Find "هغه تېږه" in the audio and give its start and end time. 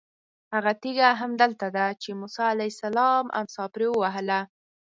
0.53-1.09